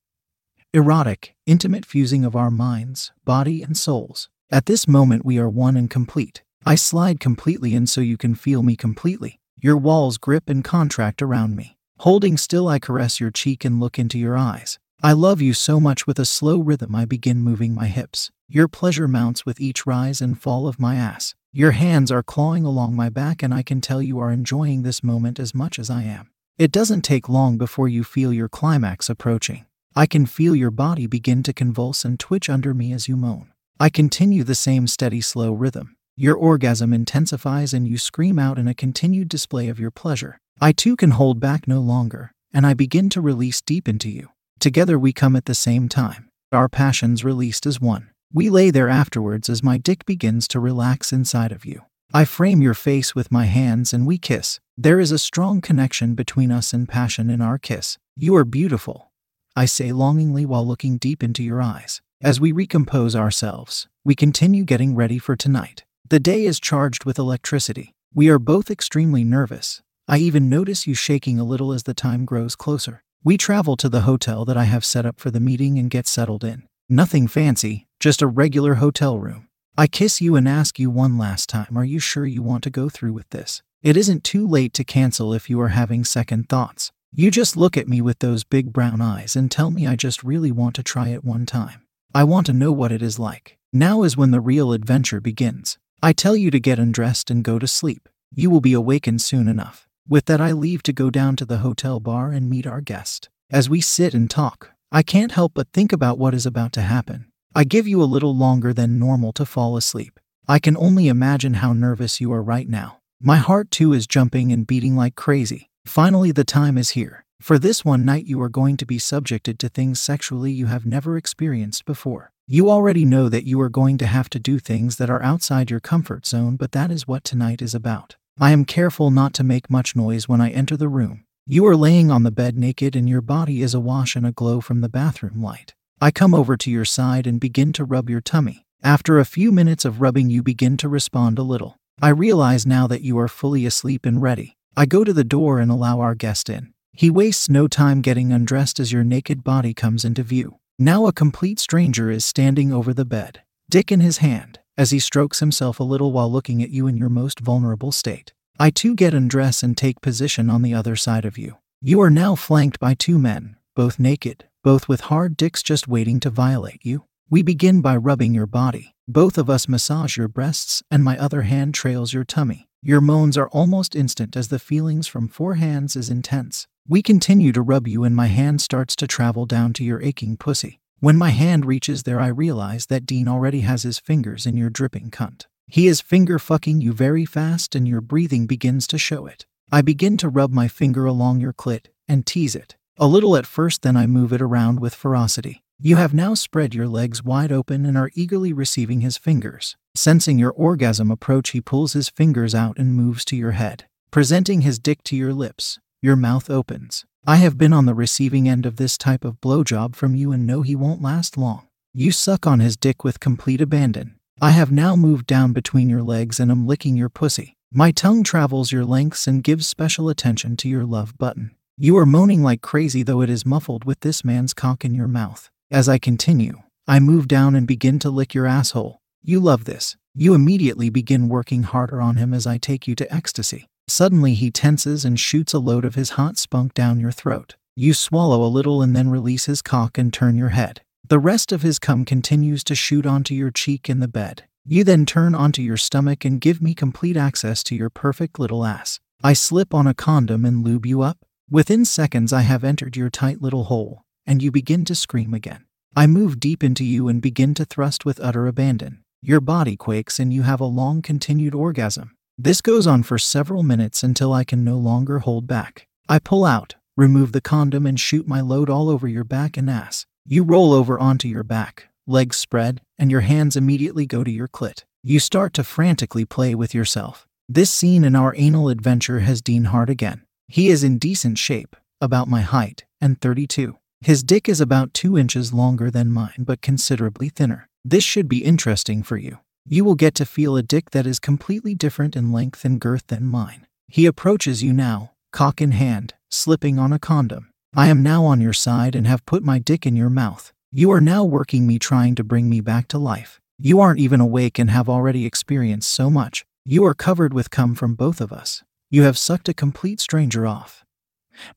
erotic, 0.73 1.33
intimate 1.45 1.85
fusing 1.85 2.25
of 2.25 2.35
our 2.35 2.51
minds, 2.51 3.13
body, 3.23 3.63
and 3.63 3.77
souls. 3.77 4.27
At 4.51 4.65
this 4.65 4.85
moment, 4.87 5.23
we 5.23 5.37
are 5.39 5.49
one 5.49 5.77
and 5.77 5.89
complete. 5.89 6.43
I 6.65 6.75
slide 6.75 7.19
completely 7.19 7.73
in 7.73 7.87
so 7.87 8.01
you 8.01 8.17
can 8.17 8.35
feel 8.35 8.63
me 8.63 8.75
completely. 8.75 9.39
Your 9.61 9.77
walls 9.77 10.17
grip 10.17 10.49
and 10.49 10.63
contract 10.63 11.21
around 11.21 11.55
me. 11.55 11.77
Holding 11.99 12.37
still, 12.37 12.67
I 12.67 12.79
caress 12.79 13.19
your 13.19 13.31
cheek 13.31 13.65
and 13.65 13.79
look 13.79 13.97
into 13.97 14.17
your 14.17 14.37
eyes. 14.37 14.79
I 15.01 15.13
love 15.13 15.41
you 15.41 15.53
so 15.53 15.79
much 15.79 16.05
with 16.05 16.19
a 16.19 16.25
slow 16.25 16.59
rhythm, 16.59 16.93
I 16.93 17.05
begin 17.05 17.39
moving 17.39 17.73
my 17.73 17.87
hips. 17.87 18.31
Your 18.47 18.67
pleasure 18.67 19.07
mounts 19.07 19.45
with 19.45 19.59
each 19.61 19.85
rise 19.85 20.21
and 20.21 20.39
fall 20.39 20.67
of 20.67 20.79
my 20.79 20.95
ass. 20.95 21.35
Your 21.53 21.71
hands 21.71 22.11
are 22.11 22.21
clawing 22.21 22.65
along 22.65 22.95
my 22.95 23.09
back, 23.09 23.41
and 23.41 23.53
I 23.53 23.63
can 23.63 23.81
tell 23.81 24.01
you 24.01 24.19
are 24.19 24.31
enjoying 24.31 24.83
this 24.83 25.03
moment 25.03 25.39
as 25.39 25.55
much 25.55 25.79
as 25.79 25.89
I 25.89 26.03
am. 26.03 26.29
It 26.57 26.71
doesn't 26.71 27.01
take 27.01 27.29
long 27.29 27.57
before 27.57 27.87
you 27.87 28.03
feel 28.03 28.33
your 28.33 28.49
climax 28.49 29.09
approaching. 29.09 29.65
I 29.95 30.05
can 30.05 30.25
feel 30.25 30.55
your 30.55 30.71
body 30.71 31.07
begin 31.07 31.41
to 31.43 31.53
convulse 31.53 32.05
and 32.05 32.19
twitch 32.19 32.49
under 32.49 32.73
me 32.73 32.91
as 32.91 33.07
you 33.07 33.15
moan. 33.15 33.51
I 33.79 33.89
continue 33.89 34.43
the 34.43 34.55
same 34.55 34.87
steady, 34.87 35.21
slow 35.21 35.53
rhythm. 35.53 35.95
Your 36.21 36.35
orgasm 36.35 36.91
intensifies 36.91 37.73
and 37.73 37.87
you 37.87 37.97
scream 37.97 38.37
out 38.37 38.57
in 38.57 38.67
a 38.67 38.73
continued 38.73 39.29
display 39.29 39.69
of 39.69 39.79
your 39.79 39.89
pleasure. 39.89 40.37
I 40.59 40.73
too 40.73 40.97
can 40.97 41.11
hold 41.11 41.39
back 41.39 41.65
no 41.65 41.79
longer, 41.79 42.33
and 42.53 42.67
I 42.67 42.73
begin 42.73 43.07
to 43.11 43.21
release 43.21 43.61
deep 43.61 43.87
into 43.87 44.09
you. 44.09 44.27
Together 44.59 44.99
we 44.99 45.13
come 45.13 45.37
at 45.37 45.45
the 45.45 45.55
same 45.55 45.87
time, 45.87 46.29
our 46.51 46.67
passions 46.67 47.23
released 47.23 47.65
as 47.65 47.79
one. 47.79 48.09
We 48.33 48.49
lay 48.49 48.69
there 48.69 48.89
afterwards 48.89 49.47
as 49.47 49.63
my 49.63 49.77
dick 49.77 50.05
begins 50.05 50.49
to 50.49 50.59
relax 50.59 51.13
inside 51.13 51.53
of 51.53 51.65
you. 51.65 51.83
I 52.13 52.25
frame 52.25 52.61
your 52.61 52.73
face 52.73 53.15
with 53.15 53.31
my 53.31 53.45
hands 53.45 53.93
and 53.93 54.05
we 54.05 54.17
kiss. 54.17 54.59
There 54.77 54.99
is 54.99 55.13
a 55.13 55.19
strong 55.19 55.61
connection 55.61 56.15
between 56.15 56.51
us 56.51 56.73
and 56.73 56.89
passion 56.89 57.29
in 57.29 57.39
our 57.39 57.57
kiss. 57.57 57.97
You 58.17 58.35
are 58.35 58.43
beautiful, 58.43 59.13
I 59.55 59.63
say 59.63 59.93
longingly 59.93 60.45
while 60.45 60.67
looking 60.67 60.97
deep 60.97 61.23
into 61.23 61.43
your 61.43 61.61
eyes. 61.61 62.01
As 62.21 62.41
we 62.41 62.51
recompose 62.51 63.15
ourselves, 63.15 63.87
we 64.03 64.15
continue 64.15 64.65
getting 64.65 64.95
ready 64.95 65.17
for 65.17 65.37
tonight. 65.37 65.85
The 66.09 66.19
day 66.19 66.45
is 66.45 66.59
charged 66.59 67.05
with 67.05 67.19
electricity. 67.19 67.93
We 68.15 68.29
are 68.29 68.39
both 68.39 68.71
extremely 68.71 69.23
nervous. 69.23 69.83
I 70.07 70.17
even 70.17 70.49
notice 70.49 70.87
you 70.87 70.95
shaking 70.95 71.37
a 71.37 71.43
little 71.43 71.71
as 71.71 71.83
the 71.83 71.93
time 71.93 72.25
grows 72.25 72.55
closer. 72.55 73.03
We 73.23 73.37
travel 73.37 73.77
to 73.77 73.87
the 73.89 74.01
hotel 74.01 74.43
that 74.45 74.57
I 74.57 74.63
have 74.63 74.83
set 74.83 75.05
up 75.05 75.19
for 75.19 75.29
the 75.29 75.39
meeting 75.39 75.77
and 75.77 75.87
get 75.87 76.07
settled 76.07 76.43
in. 76.43 76.63
Nothing 76.89 77.27
fancy, 77.27 77.85
just 77.99 78.23
a 78.23 78.27
regular 78.27 78.75
hotel 78.75 79.19
room. 79.19 79.49
I 79.77 79.85
kiss 79.85 80.19
you 80.19 80.35
and 80.35 80.49
ask 80.49 80.79
you 80.79 80.89
one 80.89 81.19
last 81.19 81.47
time 81.47 81.77
Are 81.77 81.85
you 81.85 81.99
sure 81.99 82.25
you 82.25 82.41
want 82.41 82.63
to 82.63 82.71
go 82.71 82.89
through 82.89 83.13
with 83.13 83.29
this? 83.29 83.61
It 83.83 83.95
isn't 83.95 84.23
too 84.23 84.47
late 84.47 84.73
to 84.73 84.83
cancel 84.83 85.31
if 85.31 85.47
you 85.47 85.61
are 85.61 85.67
having 85.67 86.03
second 86.03 86.49
thoughts. 86.49 86.91
You 87.13 87.29
just 87.29 87.55
look 87.55 87.77
at 87.77 87.87
me 87.87 88.01
with 88.01 88.17
those 88.17 88.43
big 88.43 88.73
brown 88.73 88.99
eyes 88.99 89.35
and 89.35 89.51
tell 89.51 89.69
me 89.69 89.85
I 89.85 89.95
just 89.95 90.23
really 90.23 90.51
want 90.51 90.73
to 90.77 90.81
try 90.81 91.09
it 91.09 91.23
one 91.23 91.45
time. 91.45 91.83
I 92.15 92.23
want 92.23 92.47
to 92.47 92.53
know 92.53 92.71
what 92.71 92.91
it 92.91 93.03
is 93.03 93.19
like. 93.19 93.59
Now 93.71 94.01
is 94.01 94.17
when 94.17 94.31
the 94.31 94.41
real 94.41 94.73
adventure 94.73 95.21
begins. 95.21 95.77
I 96.01 96.13
tell 96.13 96.37
you 96.37 96.49
to 96.51 96.61
get 96.61 96.79
undressed 96.79 97.29
and 97.29 97.43
go 97.43 97.59
to 97.59 97.67
sleep. 97.67 98.07
You 98.33 98.49
will 98.49 98.61
be 98.61 98.71
awakened 98.71 99.21
soon 99.21 99.49
enough. 99.49 99.85
With 100.07 100.25
that, 100.25 100.39
I 100.39 100.53
leave 100.53 100.81
to 100.83 100.93
go 100.93 101.09
down 101.09 101.35
to 101.35 101.45
the 101.45 101.57
hotel 101.57 101.99
bar 101.99 102.31
and 102.31 102.49
meet 102.49 102.65
our 102.65 102.79
guest. 102.79 103.27
As 103.51 103.69
we 103.69 103.81
sit 103.81 104.13
and 104.13 104.29
talk, 104.29 104.71
I 104.93 105.03
can't 105.03 105.33
help 105.33 105.53
but 105.53 105.67
think 105.73 105.91
about 105.91 106.17
what 106.17 106.33
is 106.33 106.45
about 106.45 106.71
to 106.73 106.81
happen. 106.81 107.29
I 107.53 107.65
give 107.65 107.85
you 107.85 108.01
a 108.01 108.05
little 108.05 108.33
longer 108.33 108.73
than 108.73 108.97
normal 108.97 109.33
to 109.33 109.45
fall 109.45 109.75
asleep. 109.75 110.21
I 110.47 110.57
can 110.57 110.77
only 110.77 111.09
imagine 111.09 111.55
how 111.55 111.73
nervous 111.73 112.21
you 112.21 112.31
are 112.31 112.41
right 112.41 112.69
now. 112.69 112.99
My 113.19 113.37
heart 113.37 113.69
too 113.69 113.91
is 113.91 114.07
jumping 114.07 114.53
and 114.53 114.65
beating 114.65 114.95
like 114.95 115.15
crazy. 115.15 115.69
Finally, 115.85 116.31
the 116.31 116.45
time 116.45 116.77
is 116.77 116.91
here. 116.91 117.25
For 117.41 117.59
this 117.59 117.83
one 117.83 118.05
night, 118.05 118.25
you 118.25 118.41
are 118.41 118.49
going 118.49 118.77
to 118.77 118.85
be 118.85 118.99
subjected 118.99 119.59
to 119.59 119.67
things 119.67 119.99
sexually 119.99 120.53
you 120.53 120.67
have 120.67 120.85
never 120.85 121.17
experienced 121.17 121.83
before. 121.83 122.31
You 122.51 122.71
already 122.71 123.05
know 123.05 123.29
that 123.29 123.45
you 123.45 123.61
are 123.61 123.69
going 123.69 123.99
to 123.99 124.07
have 124.07 124.27
to 124.31 124.39
do 124.39 124.57
things 124.57 124.95
that 124.95 125.07
are 125.07 125.21
outside 125.21 125.69
your 125.69 125.79
comfort 125.79 126.25
zone, 126.25 126.55
but 126.55 126.71
that 126.71 126.89
is 126.89 127.07
what 127.07 127.23
tonight 127.23 127.61
is 127.61 127.75
about. 127.75 128.15
I 128.39 128.49
am 128.53 128.65
careful 128.65 129.11
not 129.11 129.35
to 129.35 129.43
make 129.43 129.69
much 129.69 129.95
noise 129.95 130.27
when 130.27 130.41
I 130.41 130.49
enter 130.49 130.75
the 130.75 130.87
room. 130.87 131.25
You 131.45 131.67
are 131.67 131.75
laying 131.75 132.09
on 132.09 132.23
the 132.23 132.31
bed 132.31 132.57
naked 132.57 132.95
and 132.95 133.07
your 133.07 133.21
body 133.21 133.61
is 133.61 133.75
awash 133.75 134.15
in 134.15 134.25
a 134.25 134.31
glow 134.31 134.61
from 134.61 134.81
the 134.81 134.89
bathroom 134.89 135.43
light. 135.43 135.75
I 136.01 136.09
come 136.09 136.33
over 136.33 136.57
to 136.57 136.71
your 136.71 136.85
side 136.85 137.27
and 137.27 137.39
begin 137.39 137.71
to 137.73 137.85
rub 137.85 138.09
your 138.09 138.19
tummy. 138.19 138.65
After 138.81 139.19
a 139.19 139.25
few 139.25 139.51
minutes 139.51 139.85
of 139.85 140.01
rubbing, 140.01 140.31
you 140.31 140.41
begin 140.41 140.75
to 140.77 140.89
respond 140.89 141.37
a 141.37 141.43
little. 141.43 141.75
I 142.01 142.09
realize 142.09 142.65
now 142.65 142.87
that 142.87 143.03
you 143.03 143.19
are 143.19 143.27
fully 143.27 143.67
asleep 143.67 144.07
and 144.07 144.23
ready. 144.23 144.57
I 144.75 144.87
go 144.87 145.03
to 145.03 145.13
the 145.13 145.23
door 145.23 145.59
and 145.59 145.69
allow 145.69 145.99
our 145.99 146.15
guest 146.15 146.49
in. 146.49 146.73
He 146.93 147.11
wastes 147.11 147.47
no 147.47 147.67
time 147.67 148.01
getting 148.01 148.33
undressed 148.33 148.79
as 148.79 148.91
your 148.91 149.03
naked 149.03 149.43
body 149.43 149.75
comes 149.75 150.03
into 150.03 150.23
view. 150.23 150.55
Now 150.81 151.07
a 151.07 151.11
complete 151.11 151.59
stranger 151.59 152.09
is 152.09 152.23
standing 152.23 152.71
over 152.71 152.93
the 152.93 153.03
bed, 153.03 153.41
dick 153.69 153.91
in 153.91 153.99
his 153.99 154.19
hand 154.19 154.59
as 154.77 154.91
he 154.91 154.99
strokes 154.99 155.41
himself 155.41 155.77
a 155.77 155.83
little 155.83 156.13
while 156.13 156.31
looking 156.31 156.63
at 156.63 156.69
you 156.69 156.87
in 156.87 156.95
your 156.95 157.09
most 157.09 157.41
vulnerable 157.41 157.91
state. 157.91 158.31
I 158.57 158.69
too 158.69 158.95
get 158.95 159.13
undress 159.13 159.61
and 159.61 159.75
take 159.75 159.99
position 159.99 160.49
on 160.49 160.61
the 160.61 160.73
other 160.73 160.95
side 160.95 161.25
of 161.25 161.37
you. 161.37 161.57
You 161.81 161.99
are 161.99 162.09
now 162.09 162.35
flanked 162.35 162.79
by 162.79 162.93
two 162.93 163.19
men, 163.19 163.57
both 163.75 163.99
naked, 163.99 164.45
both 164.63 164.87
with 164.87 165.01
hard 165.01 165.35
dicks 165.35 165.61
just 165.61 165.89
waiting 165.89 166.21
to 166.21 166.29
violate 166.29 166.79
you. 166.85 167.03
We 167.29 167.41
begin 167.41 167.81
by 167.81 167.97
rubbing 167.97 168.33
your 168.33 168.47
body. 168.47 168.95
Both 169.05 169.37
of 169.37 169.49
us 169.49 169.67
massage 169.67 170.15
your 170.15 170.29
breasts, 170.29 170.81
and 170.89 171.03
my 171.03 171.17
other 171.17 171.41
hand 171.41 171.73
trails 171.73 172.13
your 172.13 172.23
tummy. 172.23 172.69
Your 172.81 173.01
moans 173.01 173.37
are 173.37 173.49
almost 173.49 173.97
instant 173.97 174.37
as 174.37 174.47
the 174.47 174.59
feelings 174.59 175.07
from 175.07 175.27
four 175.27 175.55
hands 175.55 175.97
is 175.97 176.09
intense. 176.09 176.69
We 176.91 177.03
continue 177.03 177.51
to 177.51 177.61
rub 177.61 177.87
you, 177.87 178.03
and 178.03 178.15
my 178.15 178.25
hand 178.25 178.61
starts 178.61 178.95
to 178.95 179.05
travel 179.05 179.45
down 179.45 179.73
to 179.73 179.83
your 179.83 180.01
aching 180.01 180.37
pussy. 180.37 180.81
When 180.99 181.17
my 181.17 181.29
hand 181.29 181.63
reaches 181.63 182.01
there, 182.01 182.19
I 182.19 182.29
realize 182.29 182.87
that 182.87 183.05
Dean 183.05 183.27
already 183.27 183.59
has 183.59 183.83
his 183.83 183.99
fingers 183.99 184.47
in 184.47 184.57
your 184.57 184.71
dripping 184.71 185.11
cunt. 185.11 185.45
He 185.67 185.85
is 185.85 186.01
finger 186.01 186.39
fucking 186.39 186.81
you 186.81 186.93
very 186.93 187.27
fast, 187.27 187.75
and 187.75 187.87
your 187.87 188.01
breathing 188.01 188.47
begins 188.47 188.87
to 188.87 188.97
show 188.97 189.27
it. 189.27 189.45
I 189.71 189.83
begin 189.83 190.17
to 190.17 190.29
rub 190.29 190.51
my 190.51 190.67
finger 190.67 191.05
along 191.05 191.41
your 191.41 191.53
clit 191.53 191.89
and 192.07 192.25
tease 192.25 192.55
it. 192.55 192.75
A 192.97 193.05
little 193.05 193.37
at 193.37 193.45
first, 193.45 193.83
then 193.83 193.95
I 193.95 194.07
move 194.07 194.33
it 194.33 194.41
around 194.41 194.79
with 194.79 194.95
ferocity. 194.95 195.61
You 195.79 195.97
have 195.97 196.11
now 196.11 196.33
spread 196.33 196.73
your 196.73 196.87
legs 196.87 197.23
wide 197.23 197.51
open 197.51 197.85
and 197.85 197.99
are 197.99 198.09
eagerly 198.15 198.51
receiving 198.51 199.01
his 199.01 199.15
fingers. 199.15 199.77
Sensing 199.93 200.39
your 200.39 200.53
orgasm 200.53 201.11
approach, 201.11 201.51
he 201.51 201.61
pulls 201.61 201.93
his 201.93 202.09
fingers 202.09 202.55
out 202.55 202.79
and 202.79 202.95
moves 202.95 203.23
to 203.25 203.35
your 203.35 203.51
head. 203.51 203.85
Presenting 204.09 204.61
his 204.61 204.79
dick 204.79 205.03
to 205.03 205.15
your 205.15 205.35
lips, 205.35 205.77
your 206.01 206.15
mouth 206.15 206.49
opens. 206.49 207.05
I 207.27 207.37
have 207.37 207.57
been 207.57 207.73
on 207.73 207.85
the 207.85 207.93
receiving 207.93 208.47
end 208.47 208.65
of 208.65 208.77
this 208.77 208.97
type 208.97 209.25
of 209.25 209.41
blowjob 209.41 209.95
from 209.95 210.15
you 210.15 210.31
and 210.31 210.47
know 210.47 210.61
he 210.61 210.75
won't 210.75 211.01
last 211.01 211.37
long. 211.37 211.67
You 211.93 212.11
suck 212.11 212.47
on 212.47 212.61
his 212.61 212.77
dick 212.77 213.03
with 213.03 213.19
complete 213.19 213.59
abandon. 213.59 214.15
I 214.41 214.51
have 214.51 214.71
now 214.71 214.95
moved 214.95 215.27
down 215.27 215.51
between 215.51 215.89
your 215.89 216.01
legs 216.01 216.39
and 216.39 216.49
am 216.49 216.65
licking 216.65 216.95
your 216.95 217.09
pussy. 217.09 217.57
My 217.73 217.91
tongue 217.91 218.23
travels 218.23 218.71
your 218.71 218.85
lengths 218.85 219.27
and 219.27 219.43
gives 219.43 219.67
special 219.67 220.07
attention 220.07 220.55
to 220.57 220.69
your 220.69 220.85
love 220.85 221.17
button. 221.17 221.51
You 221.77 221.97
are 221.97 222.05
moaning 222.05 222.41
like 222.41 222.61
crazy, 222.61 223.03
though 223.03 223.21
it 223.21 223.29
is 223.29 223.45
muffled 223.45 223.83
with 223.83 223.99
this 223.99 224.23
man's 224.23 224.53
cock 224.53 224.85
in 224.85 224.93
your 224.93 225.07
mouth. 225.07 225.49
As 225.69 225.89
I 225.89 225.97
continue, 225.97 226.61
I 226.87 226.99
move 226.99 227.27
down 227.27 227.55
and 227.55 227.67
begin 227.67 227.99
to 227.99 228.09
lick 228.09 228.33
your 228.33 228.47
asshole. 228.47 229.01
You 229.21 229.41
love 229.41 229.65
this. 229.65 229.97
You 230.15 230.33
immediately 230.33 230.89
begin 230.89 231.29
working 231.29 231.63
harder 231.63 232.01
on 232.01 232.15
him 232.15 232.33
as 232.33 232.47
I 232.47 232.57
take 232.57 232.87
you 232.87 232.95
to 232.95 233.13
ecstasy. 233.13 233.67
Suddenly, 233.89 234.35
he 234.35 234.51
tenses 234.51 235.03
and 235.03 235.19
shoots 235.19 235.53
a 235.53 235.59
load 235.59 235.83
of 235.83 235.95
his 235.95 236.11
hot 236.11 236.37
spunk 236.37 236.73
down 236.73 236.99
your 236.99 237.11
throat. 237.11 237.55
You 237.75 237.93
swallow 237.93 238.45
a 238.45 238.47
little 238.47 238.81
and 238.81 238.95
then 238.95 239.09
release 239.09 239.45
his 239.45 239.61
cock 239.61 239.97
and 239.97 240.13
turn 240.13 240.35
your 240.35 240.49
head. 240.49 240.81
The 241.07 241.17
rest 241.17 241.51
of 241.51 241.63
his 241.63 241.79
cum 241.79 242.05
continues 242.05 242.63
to 242.65 242.75
shoot 242.75 243.07
onto 243.07 243.33
your 243.33 243.49
cheek 243.49 243.89
in 243.89 243.99
the 243.99 244.07
bed. 244.07 244.43
You 244.63 244.83
then 244.83 245.07
turn 245.07 245.33
onto 245.33 245.63
your 245.63 245.77
stomach 245.77 246.23
and 246.23 246.39
give 246.39 246.61
me 246.61 246.75
complete 246.75 247.17
access 247.17 247.63
to 247.63 247.75
your 247.75 247.89
perfect 247.89 248.37
little 248.37 248.63
ass. 248.63 248.99
I 249.23 249.33
slip 249.33 249.73
on 249.73 249.87
a 249.87 249.95
condom 249.95 250.45
and 250.45 250.63
lube 250.63 250.85
you 250.85 251.01
up. 251.01 251.25
Within 251.49 251.83
seconds, 251.83 252.31
I 252.31 252.41
have 252.41 252.63
entered 252.63 252.95
your 252.95 253.09
tight 253.09 253.41
little 253.41 253.63
hole, 253.63 254.03
and 254.27 254.43
you 254.43 254.51
begin 254.51 254.85
to 254.85 254.93
scream 254.93 255.33
again. 255.33 255.65
I 255.95 256.05
move 256.05 256.39
deep 256.39 256.63
into 256.63 256.85
you 256.85 257.07
and 257.07 257.23
begin 257.23 257.55
to 257.55 257.65
thrust 257.65 258.05
with 258.05 258.19
utter 258.19 258.45
abandon. 258.45 259.03
Your 259.21 259.41
body 259.41 259.75
quakes 259.75 260.19
and 260.19 260.31
you 260.31 260.43
have 260.43 260.61
a 260.61 260.65
long 260.65 261.01
continued 261.01 261.55
orgasm. 261.55 262.15
This 262.41 262.61
goes 262.61 262.87
on 262.87 263.03
for 263.03 263.17
several 263.17 263.63
minutes 263.63 264.01
until 264.01 264.31
I 264.31 264.45
can 264.45 264.63
no 264.63 264.77
longer 264.77 265.19
hold 265.19 265.45
back. 265.45 265.87
I 266.07 266.19
pull 266.19 266.45
out, 266.45 266.75
remove 266.95 267.33
the 267.33 267.41
condom, 267.41 267.85
and 267.85 267.99
shoot 267.99 268.29
my 268.29 268.39
load 268.39 268.69
all 268.69 268.87
over 268.87 269.09
your 269.09 269.25
back 269.25 269.57
and 269.57 269.69
ass. 269.69 270.05
You 270.25 270.43
roll 270.43 270.71
over 270.71 270.97
onto 270.97 271.27
your 271.27 271.43
back, 271.43 271.89
legs 272.07 272.37
spread, 272.37 272.79
and 272.97 273.11
your 273.11 273.19
hands 273.19 273.57
immediately 273.57 274.05
go 274.05 274.23
to 274.23 274.31
your 274.31 274.47
clit. 274.47 274.85
You 275.03 275.19
start 275.19 275.53
to 275.55 275.65
frantically 275.65 276.23
play 276.23 276.55
with 276.55 276.73
yourself. 276.73 277.27
This 277.49 277.71
scene 277.71 278.05
in 278.05 278.15
our 278.15 278.33
anal 278.37 278.69
adventure 278.69 279.19
has 279.19 279.41
Dean 279.41 279.65
Hart 279.65 279.89
again. 279.89 280.21
He 280.47 280.69
is 280.69 280.81
in 280.81 280.97
decent 280.97 281.37
shape, 281.37 281.75
about 281.99 282.29
my 282.29 282.39
height, 282.39 282.85
and 283.01 283.19
32. 283.19 283.75
His 283.99 284.23
dick 284.23 284.47
is 284.47 284.61
about 284.61 284.93
2 284.93 285.17
inches 285.17 285.51
longer 285.51 285.91
than 285.91 286.09
mine 286.09 286.45
but 286.45 286.61
considerably 286.61 287.27
thinner. 287.27 287.67
This 287.83 288.05
should 288.05 288.29
be 288.29 288.45
interesting 288.45 289.03
for 289.03 289.17
you. 289.17 289.39
You 289.71 289.85
will 289.85 289.93
get 289.93 290.15
to 290.15 290.25
feel 290.25 290.57
a 290.57 290.63
dick 290.63 290.89
that 290.91 291.05
is 291.05 291.19
completely 291.19 291.75
different 291.75 292.15
in 292.15 292.31
length 292.31 292.65
and 292.65 292.81
girth 292.81 293.05
than 293.05 293.27
mine. 293.27 293.67
He 293.87 294.07
approaches 294.07 294.63
you 294.63 294.73
now, 294.73 295.11
cock 295.31 295.61
in 295.61 295.73
hand, 295.73 296.15
slipping 296.31 296.79
on 296.79 296.91
a 296.91 296.97
condom. 296.97 297.51
I 297.75 297.89
am 297.89 298.01
now 298.01 298.25
on 298.25 298.41
your 298.41 298.51
side 298.51 298.95
and 298.95 299.05
have 299.05 299.27
put 299.27 299.43
my 299.43 299.59
dick 299.59 299.85
in 299.85 299.95
your 299.95 300.09
mouth. 300.09 300.51
You 300.71 300.89
are 300.89 300.99
now 300.99 301.23
working 301.23 301.67
me 301.67 301.77
trying 301.77 302.15
to 302.15 302.23
bring 302.23 302.49
me 302.49 302.61
back 302.61 302.87
to 302.87 302.97
life. 302.97 303.39
You 303.59 303.79
aren't 303.79 303.99
even 303.99 304.19
awake 304.19 304.57
and 304.57 304.71
have 304.71 304.89
already 304.89 305.27
experienced 305.27 305.93
so 305.93 306.09
much. 306.09 306.45
You 306.65 306.83
are 306.85 306.95
covered 306.95 307.35
with 307.35 307.51
cum 307.51 307.75
from 307.75 307.93
both 307.93 308.21
of 308.21 308.33
us. 308.33 308.63
You 308.89 309.03
have 309.03 309.19
sucked 309.19 309.49
a 309.49 309.53
complete 309.53 309.99
stranger 309.99 310.47
off. 310.47 310.83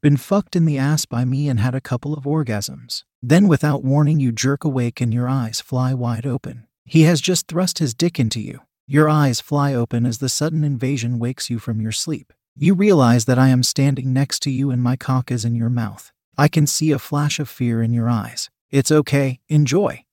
Been 0.02 0.19
fucked 0.19 0.54
in 0.54 0.66
the 0.66 0.76
ass 0.76 1.07
by 1.07 1.25
me 1.25 1.49
and 1.49 1.59
had 1.59 1.75
a 1.75 1.81
couple 1.81 2.12
of 2.12 2.25
orgasms. 2.25 3.04
Then, 3.23 3.49
without 3.49 3.83
warning, 3.83 4.21
you 4.21 4.33
jerk 4.33 4.64
awake 4.64 5.00
and 5.00 5.14
your 5.14 5.28
eyes 5.28 5.62
fly 5.62 5.95
wide 5.95 6.26
open. 6.26 6.66
He 6.84 7.02
has 7.02 7.20
just 7.20 7.46
thrust 7.46 7.78
his 7.78 7.94
dick 7.94 8.18
into 8.18 8.40
you. 8.40 8.60
Your 8.86 9.08
eyes 9.08 9.40
fly 9.40 9.74
open 9.74 10.04
as 10.04 10.18
the 10.18 10.28
sudden 10.28 10.64
invasion 10.64 11.18
wakes 11.18 11.48
you 11.48 11.58
from 11.58 11.80
your 11.80 11.92
sleep. 11.92 12.32
You 12.56 12.74
realize 12.74 13.24
that 13.24 13.38
I 13.38 13.48
am 13.48 13.62
standing 13.62 14.12
next 14.12 14.40
to 14.42 14.50
you 14.50 14.70
and 14.70 14.82
my 14.82 14.96
cock 14.96 15.30
is 15.30 15.44
in 15.44 15.54
your 15.54 15.70
mouth. 15.70 16.12
I 16.36 16.48
can 16.48 16.66
see 16.66 16.90
a 16.90 16.98
flash 16.98 17.38
of 17.38 17.48
fear 17.48 17.82
in 17.82 17.92
your 17.92 18.08
eyes. 18.08 18.50
It's 18.70 18.90
okay, 18.90 19.40
enjoy. 19.48 20.04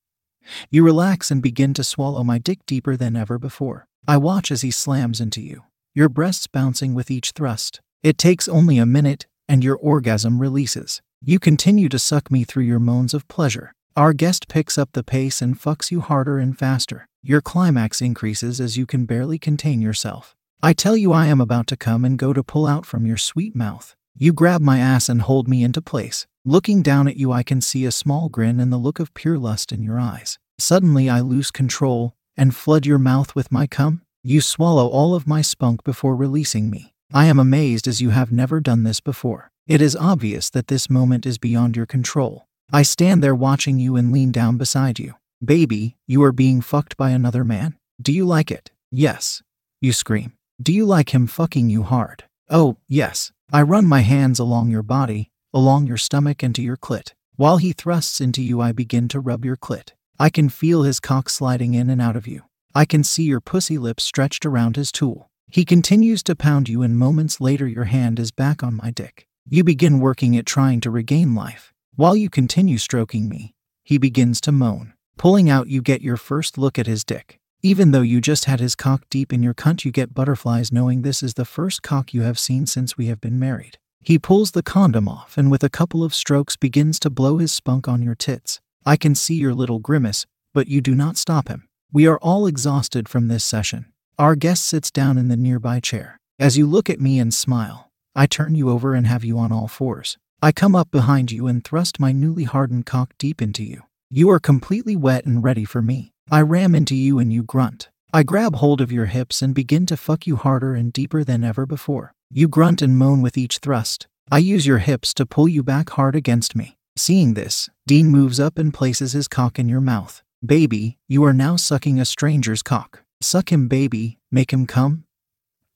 You 0.70 0.84
relax 0.84 1.32
and 1.32 1.42
begin 1.42 1.74
to 1.76 1.84
swallow 1.84 2.24
my 2.24 2.38
dick 2.38 2.66
deeper 2.66 2.96
than 2.96 3.16
ever 3.16 3.38
before. 3.38 3.88
I 4.08 4.18
watch 4.18 4.52
as 4.52 4.62
he 4.62 4.72
slams 4.72 5.22
into 5.22 5.42
you, 5.42 5.64
your 5.94 6.10
breasts 6.10 6.48
bouncing 6.48 6.94
with 6.94 7.12
each 7.12 7.32
thrust. 7.32 7.82
It 8.04 8.18
takes 8.18 8.48
only 8.48 8.78
a 8.78 8.86
minute, 8.86 9.28
and 9.48 9.64
your 9.64 9.76
orgasm 9.76 10.40
releases. 10.40 11.02
You 11.22 11.40
continue 11.40 11.90
to 11.90 12.00
suck 12.00 12.32
me 12.32 12.44
through 12.44 12.64
your 12.64 12.80
moans 12.80 13.14
of 13.14 13.28
pleasure. 13.28 13.74
Our 13.96 14.14
guest 14.14 14.48
picks 14.48 14.78
up 14.78 14.92
the 14.94 15.04
pace 15.04 15.42
and 15.42 15.60
fucks 15.60 15.92
you 15.92 16.02
harder 16.02 16.38
and 16.38 16.58
faster. 16.58 17.08
Your 17.22 17.42
climax 17.42 18.02
increases 18.02 18.62
as 18.62 18.78
you 18.78 18.86
can 18.86 19.06
barely 19.06 19.38
contain 19.38 19.82
yourself. 19.82 20.36
I 20.62 20.74
tell 20.74 20.96
you 20.96 21.12
I 21.12 21.28
am 21.28 21.42
about 21.42 21.68
to 21.68 21.78
come 21.78 22.06
and 22.06 22.18
go 22.18 22.32
to 22.34 22.44
pull 22.44 22.68
out 22.68 22.86
from 22.86 23.06
your 23.06 23.18
sweet 23.18 23.56
mouth. 23.56 23.96
You 24.18 24.34
grab 24.34 24.62
my 24.62 24.80
ass 24.80 25.10
and 25.10 25.22
hold 25.22 25.48
me 25.48 25.64
into 25.64 25.82
place. 25.82 26.28
Looking 26.46 26.82
down 26.82 27.08
at 27.08 27.18
you, 27.18 27.32
I 27.32 27.44
can 27.44 27.62
see 27.62 27.86
a 27.86 27.92
small 27.92 28.30
grin 28.30 28.60
and 28.60 28.72
the 28.72 28.78
look 28.78 29.00
of 29.00 29.14
pure 29.14 29.38
lust 29.38 29.72
in 29.72 29.84
your 29.84 30.00
eyes. 30.00 30.38
Suddenly, 30.58 31.10
I 31.10 31.22
lose 31.22 31.52
control 31.52 32.16
and 32.36 32.56
flood 32.56 32.86
your 32.86 33.00
mouth 33.00 33.36
with 33.36 33.52
my 33.52 33.68
cum. 33.68 34.02
You 34.24 34.42
swallow 34.42 34.88
all 34.88 35.16
of 35.16 35.28
my 35.28 35.42
spunk 35.42 35.84
before 35.84 36.16
releasing 36.16 36.70
me. 36.70 36.94
I 37.14 37.28
am 37.28 37.40
amazed 37.40 37.88
as 37.88 38.02
you 38.02 38.10
have 38.10 38.32
never 38.32 38.60
done 38.60 38.84
this 38.84 39.00
before. 39.00 39.52
It 39.68 39.82
is 39.82 39.96
obvious 39.96 40.50
that 40.50 40.68
this 40.68 40.90
moment 40.90 41.26
is 41.26 41.38
beyond 41.38 41.78
your 41.78 41.86
control. 41.86 42.49
I 42.72 42.84
stand 42.84 43.24
there 43.24 43.34
watching 43.34 43.80
you 43.80 43.96
and 43.96 44.12
lean 44.12 44.32
down 44.32 44.58
beside 44.58 45.00
you. 45.00 45.16
Baby, 45.44 45.98
you 46.06 46.22
are 46.24 46.32
being 46.32 46.62
fucked 46.62 46.98
by 46.98 47.10
another 47.10 47.44
man? 47.44 47.78
Do 48.00 48.12
you 48.12 48.26
like 48.26 48.52
it? 48.52 48.70
Yes. 48.92 49.42
You 49.82 49.92
scream. 49.92 50.34
Do 50.62 50.72
you 50.72 50.86
like 50.86 51.14
him 51.14 51.26
fucking 51.26 51.72
you 51.72 51.82
hard? 51.82 52.26
Oh, 52.48 52.78
yes. 52.88 53.32
I 53.52 53.64
run 53.64 53.88
my 53.88 54.02
hands 54.02 54.38
along 54.38 54.70
your 54.70 54.84
body, 54.84 55.32
along 55.52 55.88
your 55.88 55.98
stomach 55.98 56.44
and 56.44 56.54
to 56.54 56.62
your 56.62 56.78
clit. 56.78 57.14
While 57.38 57.58
he 57.58 57.74
thrusts 57.74 58.22
into 58.22 58.44
you, 58.44 58.62
I 58.62 58.72
begin 58.72 59.08
to 59.10 59.20
rub 59.20 59.46
your 59.46 59.58
clit. 59.58 59.94
I 60.20 60.30
can 60.30 60.50
feel 60.50 60.84
his 60.84 61.00
cock 61.00 61.30
sliding 61.30 61.74
in 61.74 61.90
and 61.90 62.02
out 62.02 62.16
of 62.16 62.28
you. 62.28 62.44
I 62.76 62.86
can 62.86 63.04
see 63.04 63.24
your 63.24 63.42
pussy 63.42 63.80
lips 63.80 64.04
stretched 64.04 64.46
around 64.46 64.76
his 64.76 64.92
tool. 64.92 65.32
He 65.50 65.66
continues 65.66 66.22
to 66.24 66.36
pound 66.36 66.70
you, 66.70 66.84
and 66.84 67.00
moments 67.00 67.42
later, 67.42 67.66
your 67.66 67.86
hand 67.86 68.20
is 68.20 68.30
back 68.30 68.62
on 68.62 68.76
my 68.76 68.92
dick. 68.92 69.26
You 69.48 69.64
begin 69.64 70.00
working 70.00 70.36
it, 70.36 70.46
trying 70.46 70.82
to 70.82 70.92
regain 70.92 71.34
life. 71.34 71.74
While 71.96 72.16
you 72.16 72.30
continue 72.30 72.78
stroking 72.78 73.28
me, 73.28 73.54
he 73.84 73.98
begins 73.98 74.40
to 74.42 74.52
moan. 74.52 74.94
Pulling 75.18 75.50
out, 75.50 75.68
you 75.68 75.82
get 75.82 76.02
your 76.02 76.16
first 76.16 76.58
look 76.58 76.80
at 76.80 76.88
his 76.88 77.04
dick. 77.04 77.40
Even 77.62 77.92
though 77.92 78.02
you 78.02 78.22
just 78.22 78.46
had 78.46 78.62
his 78.62 78.74
cock 78.74 79.04
deep 79.10 79.34
in 79.34 79.44
your 79.44 79.54
cunt, 79.54 79.84
you 79.84 79.92
get 79.92 80.14
butterflies 80.14 80.72
knowing 80.72 81.02
this 81.02 81.22
is 81.22 81.34
the 81.34 81.44
first 81.44 81.84
cock 81.84 82.14
you 82.14 82.22
have 82.22 82.40
seen 82.40 82.66
since 82.66 82.98
we 82.98 83.08
have 83.08 83.20
been 83.20 83.38
married. 83.38 83.78
He 84.02 84.18
pulls 84.18 84.52
the 84.52 84.64
condom 84.64 85.10
off 85.10 85.38
and, 85.38 85.52
with 85.52 85.62
a 85.62 85.70
couple 85.70 86.04
of 86.04 86.16
strokes, 86.16 86.56
begins 86.56 87.00
to 87.00 87.10
blow 87.10 87.38
his 87.38 87.52
spunk 87.52 87.90
on 87.90 88.02
your 88.02 88.16
tits. 88.16 88.62
I 88.86 88.96
can 88.96 89.14
see 89.14 89.36
your 89.36 89.54
little 89.54 89.80
grimace, 89.80 90.26
but 90.54 90.68
you 90.68 90.80
do 90.80 90.96
not 90.96 91.18
stop 91.18 91.50
him. 91.50 91.68
We 91.92 92.08
are 92.08 92.20
all 92.20 92.48
exhausted 92.48 93.10
from 93.10 93.28
this 93.28 93.44
session. 93.44 93.92
Our 94.18 94.36
guest 94.36 94.66
sits 94.66 94.90
down 94.90 95.18
in 95.18 95.28
the 95.28 95.36
nearby 95.36 95.82
chair. 95.82 96.18
As 96.40 96.58
you 96.58 96.66
look 96.66 96.90
at 96.90 97.02
me 97.02 97.20
and 97.20 97.34
smile, 97.34 97.92
I 98.16 98.26
turn 98.26 98.56
you 98.56 98.70
over 98.70 98.94
and 98.94 99.06
have 99.06 99.26
you 99.26 99.38
on 99.38 99.52
all 99.52 99.68
fours. 99.68 100.18
I 100.42 100.54
come 100.54 100.74
up 100.74 100.90
behind 100.90 101.34
you 101.34 101.48
and 101.48 101.62
thrust 101.62 102.00
my 102.00 102.14
newly 102.14 102.46
hardened 102.46 102.86
cock 102.86 103.14
deep 103.18 103.42
into 103.42 103.62
you. 103.62 103.84
You 104.10 104.30
are 104.30 104.40
completely 104.40 104.96
wet 104.96 105.26
and 105.26 105.44
ready 105.44 105.66
for 105.66 105.82
me. 105.82 106.14
I 106.32 106.42
ram 106.44 106.74
into 106.76 106.96
you 106.96 107.20
and 107.20 107.34
you 107.34 107.44
grunt. 107.44 107.90
I 108.14 108.24
grab 108.24 108.56
hold 108.56 108.80
of 108.80 108.90
your 108.90 109.08
hips 109.08 109.42
and 109.42 109.54
begin 109.54 109.86
to 109.88 109.98
fuck 109.98 110.26
you 110.26 110.38
harder 110.38 110.76
and 110.76 110.94
deeper 110.94 111.26
than 111.26 111.44
ever 111.44 111.66
before. 111.66 112.14
You 112.32 112.48
grunt 112.48 112.82
and 112.82 112.98
moan 112.98 113.22
with 113.22 113.38
each 113.38 113.58
thrust. 113.58 114.08
I 114.32 114.38
use 114.38 114.66
your 114.66 114.78
hips 114.78 115.14
to 115.16 115.26
pull 115.26 115.50
you 115.50 115.62
back 115.62 115.90
hard 115.90 116.16
against 116.16 116.56
me. 116.56 116.78
Seeing 116.96 117.34
this, 117.34 117.70
Dean 117.86 118.08
moves 118.08 118.40
up 118.40 118.58
and 118.58 118.74
places 118.74 119.12
his 119.12 119.28
cock 119.28 119.60
in 119.60 119.68
your 119.68 119.82
mouth. 119.82 120.24
Baby, 120.46 120.98
you 121.10 121.22
are 121.26 121.34
now 121.34 121.58
sucking 121.58 122.00
a 122.00 122.06
stranger's 122.06 122.62
cock. 122.62 123.04
Suck 123.20 123.52
him, 123.52 123.68
baby, 123.68 124.20
make 124.32 124.54
him 124.54 124.66
come. 124.66 125.04